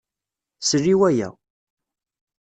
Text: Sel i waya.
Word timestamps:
Sel 0.67 0.85
i 0.93 0.95
waya. 0.99 1.29